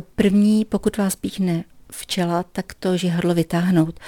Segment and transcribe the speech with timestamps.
[0.00, 4.00] první, pokud vás píchne včela, tak to žihadlo vytáhnout.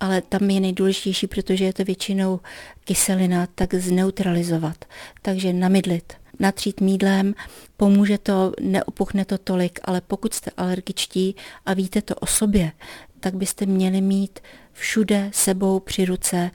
[0.00, 2.40] Ale tam je nejdůležitější, protože je to většinou
[2.84, 4.84] kyselina, tak zneutralizovat.
[5.22, 7.34] Takže namydlit, natřít mídlem,
[7.76, 11.36] pomůže to, neopuchne to tolik, ale pokud jste alergičtí
[11.66, 12.72] a víte to o sobě,
[13.20, 14.40] tak byste měli mít
[14.72, 16.50] všude sebou při ruce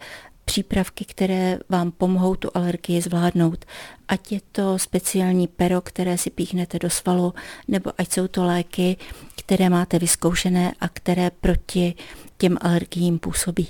[0.48, 3.66] přípravky, které vám pomohou tu alergii zvládnout.
[4.07, 7.34] Ať je to speciální pero, které si píchnete do svalu,
[7.68, 8.97] nebo ať jsou to léky,
[9.36, 11.93] které máte vyzkoušené a které proti
[12.38, 13.68] těm alergiím působí.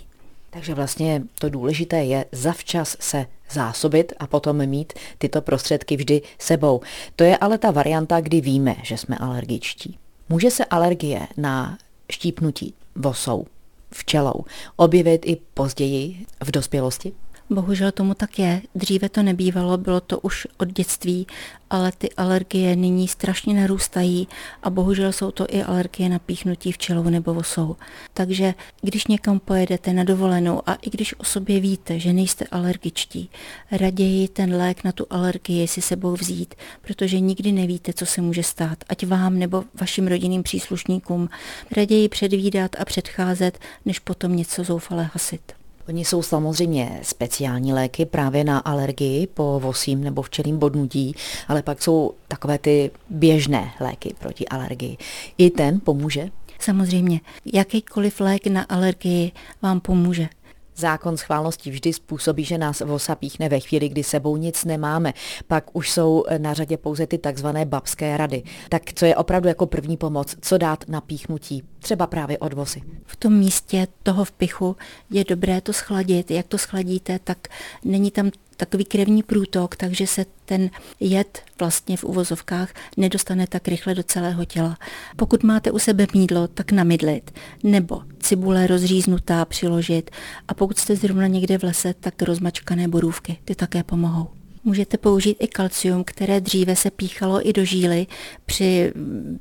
[0.50, 6.82] Takže vlastně to důležité je zavčas se zásobit a potom mít tyto prostředky vždy sebou.
[7.16, 9.98] To je ale ta varianta, kdy víme, že jsme alergičtí.
[10.30, 11.78] Může se alergie na
[12.12, 13.46] štípnutí vosou
[13.92, 17.14] včelou objevit i později v dospělosti?
[17.50, 18.62] Bohužel tomu tak je.
[18.76, 21.28] Dříve to nebývalo, bylo to už od dětství,
[21.70, 24.28] ale ty alergie nyní strašně narůstají
[24.64, 27.76] a bohužel jsou to i alergie na píchnutí včelou nebo vosou.
[28.14, 33.30] Takže když někam pojedete na dovolenou a i když o sobě víte, že nejste alergičtí,
[33.72, 38.44] raději ten lék na tu alergii si sebou vzít, protože nikdy nevíte, co se může
[38.44, 41.30] stát, ať vám nebo vašim rodinným příslušníkům.
[41.78, 45.67] Raději předvídat a předcházet, než potom něco zoufale hasit.
[45.88, 51.16] Oni jsou samozřejmě speciální léky právě na alergii po vosím nebo včelím bodnutí,
[51.48, 54.98] ale pak jsou takové ty běžné léky proti alergii.
[55.38, 56.30] I ten pomůže?
[56.60, 57.22] Samozřejmě,
[57.54, 60.30] jakýkoliv lék na alergii vám pomůže.
[60.78, 65.14] Zákon schválnosti vždy způsobí, že nás vosa píchne ve chvíli, kdy sebou nic nemáme.
[65.48, 68.44] Pak už jsou na řadě pouze ty takzvané babské rady.
[68.70, 70.36] Tak co je opravdu jako první pomoc?
[70.42, 71.64] Co dát na píchnutí?
[71.80, 72.82] Třeba právě od vosy.
[73.06, 74.76] V tom místě toho vpichu
[75.10, 76.32] je dobré to schladit.
[76.32, 77.38] Jak to schladíte, tak
[77.84, 83.96] není tam takový krevní průtok, takže se ten jed vlastně v uvozovkách nedostane tak rychle
[83.96, 84.78] do celého těla.
[85.16, 87.32] Pokud máte u sebe mídlo, tak namydlit,
[87.64, 90.12] nebo cibule rozříznutá přiložit
[90.48, 94.28] a pokud jste zrovna někde v lese, tak rozmačkané borůvky, ty také pomohou.
[94.64, 98.08] Můžete použít i kalcium, které dříve se píchalo i do žíly
[98.46, 98.94] při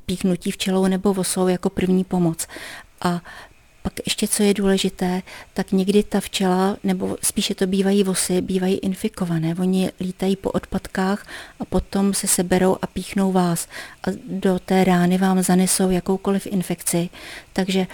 [0.06, 2.46] píchnutí včelou nebo vosou jako první pomoc.
[3.00, 3.22] A
[3.82, 5.22] pak ještě, co je důležité,
[5.54, 9.54] tak někdy ta včela, nebo spíše to bývají vosy, bývají infikované.
[9.58, 11.26] Oni lítají po odpadkách
[11.60, 13.68] a potom se seberou a píchnou vás
[14.02, 17.08] a do té rány vám zanesou jakoukoliv infekci.
[17.52, 17.86] Takže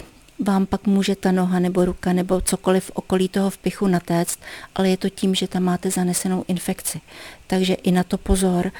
[0.43, 4.39] vám pak může ta noha nebo ruka nebo cokoliv v okolí toho vpichu natéct,
[4.75, 7.01] ale je to tím, že tam máte zanesenou infekci.
[7.47, 8.71] Takže i na to pozor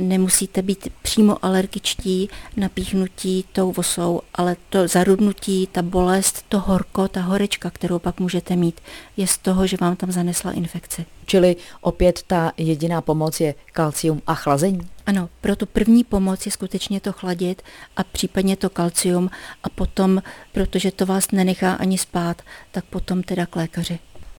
[0.00, 7.08] nemusíte být přímo alergičtí na píchnutí tou vosou, ale to zarudnutí, ta bolest, to horko,
[7.08, 8.80] ta horečka, kterou pak můžete mít,
[9.16, 11.06] je z toho, že vám tam zanesla infekci.
[11.26, 14.80] Čili opět ta jediná pomoc je kalcium a chlazení?
[15.06, 17.62] Ano, pro tu první pomoc je skutečně to chladit
[17.96, 19.30] a případně to kalcium
[19.62, 23.98] a potom, protože to vás nenechá ani spát, tak potom teda k lékaři.